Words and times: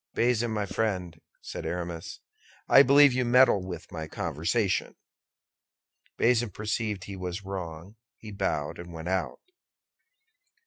"Bazin, 0.15 0.49
my 0.49 0.65
friend," 0.65 1.21
said 1.43 1.63
Aramis, 1.63 2.21
"I 2.67 2.81
believe 2.81 3.13
you 3.13 3.23
meddle 3.23 3.61
with 3.63 3.91
my 3.91 4.07
conversation." 4.07 4.95
Bazin 6.17 6.49
perceived 6.49 7.03
he 7.03 7.15
was 7.15 7.45
wrong; 7.45 7.97
he 8.17 8.31
bowed 8.31 8.79
and 8.79 8.91
went 8.93 9.09
out. 9.09 9.39